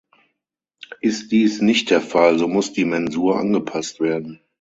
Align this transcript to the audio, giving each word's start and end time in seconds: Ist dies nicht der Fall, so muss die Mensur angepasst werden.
Ist 1.01 1.31
dies 1.31 1.61
nicht 1.61 1.91
der 1.91 2.01
Fall, 2.01 2.39
so 2.39 2.47
muss 2.47 2.73
die 2.73 2.85
Mensur 2.85 3.37
angepasst 3.37 3.99
werden. 3.99 4.41